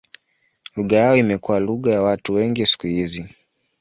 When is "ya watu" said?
1.91-2.33